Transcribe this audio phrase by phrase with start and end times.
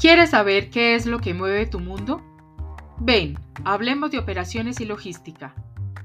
[0.00, 2.22] ¿Quieres saber qué es lo que mueve tu mundo?
[2.98, 5.54] Ven, hablemos de operaciones y logística.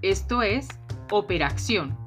[0.01, 0.67] Esto es
[1.11, 1.97] Operación.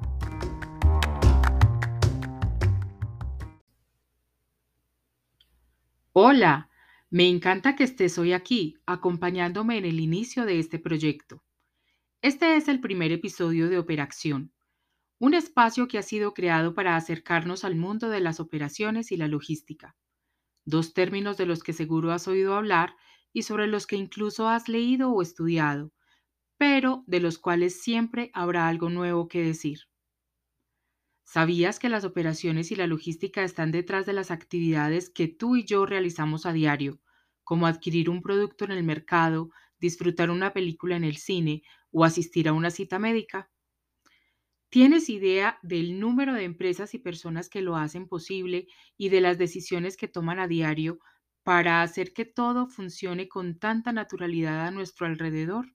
[6.13, 6.69] Hola,
[7.09, 11.43] me encanta que estés hoy aquí, acompañándome en el inicio de este proyecto.
[12.21, 14.53] Este es el primer episodio de Operación,
[15.17, 19.27] un espacio que ha sido creado para acercarnos al mundo de las operaciones y la
[19.27, 19.95] logística
[20.69, 22.95] dos términos de los que seguro has oído hablar
[23.33, 25.93] y sobre los que incluso has leído o estudiado,
[26.57, 29.81] pero de los cuales siempre habrá algo nuevo que decir.
[31.23, 35.63] ¿Sabías que las operaciones y la logística están detrás de las actividades que tú y
[35.63, 36.99] yo realizamos a diario,
[37.45, 39.49] como adquirir un producto en el mercado,
[39.79, 43.49] disfrutar una película en el cine o asistir a una cita médica?
[44.69, 49.39] ¿Tienes idea del número de empresas y personas que lo hacen posible y de las
[49.39, 50.99] decisiones que toman a diario
[51.41, 55.73] para hacer que todo funcione con tanta naturalidad a nuestro alrededor?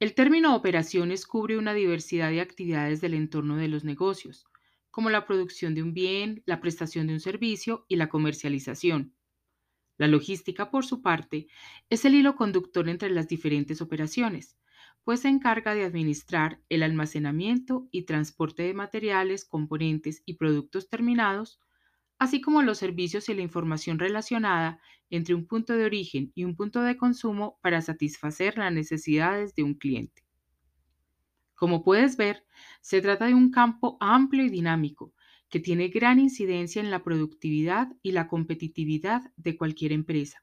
[0.00, 4.44] El término operaciones cubre una diversidad de actividades del entorno de los negocios,
[4.90, 9.14] como la producción de un bien, la prestación de un servicio y la comercialización.
[9.98, 11.46] La logística, por su parte,
[11.90, 14.56] es el hilo conductor entre las diferentes operaciones
[15.04, 21.60] pues se encarga de administrar el almacenamiento y transporte de materiales, componentes y productos terminados,
[22.18, 26.56] así como los servicios y la información relacionada entre un punto de origen y un
[26.56, 30.24] punto de consumo para satisfacer las necesidades de un cliente.
[31.54, 32.44] Como puedes ver,
[32.80, 35.14] se trata de un campo amplio y dinámico
[35.48, 40.42] que tiene gran incidencia en la productividad y la competitividad de cualquier empresa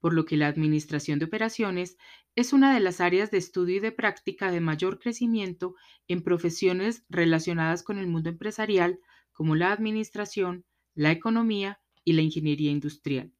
[0.00, 1.96] por lo que la administración de operaciones
[2.36, 5.74] es una de las áreas de estudio y de práctica de mayor crecimiento
[6.06, 9.00] en profesiones relacionadas con el mundo empresarial
[9.32, 13.32] como la administración, la economía y la ingeniería industrial.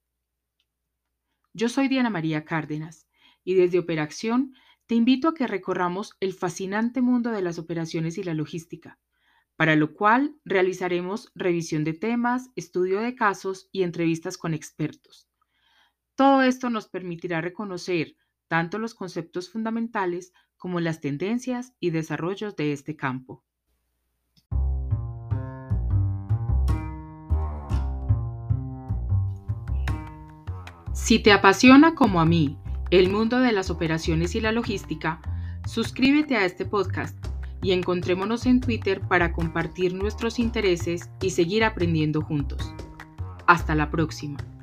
[1.53, 3.09] Yo soy Diana María Cárdenas
[3.44, 4.54] y desde Operación
[4.87, 8.99] te invito a que recorramos el fascinante mundo de las operaciones y la logística,
[9.56, 15.28] para lo cual realizaremos revisión de temas, estudio de casos y entrevistas con expertos
[16.19, 18.17] todo esto nos permitirá reconocer
[18.49, 23.45] tanto los conceptos fundamentales como las tendencias y desarrollos de este campo.
[30.93, 32.59] Si te apasiona como a mí
[32.91, 35.23] el mundo de las operaciones y la logística,
[35.69, 37.17] suscríbete a este podcast
[37.62, 42.75] y encontrémonos en Twitter para compartir nuestros intereses y seguir aprendiendo juntos.
[43.47, 44.58] Hasta la próxima.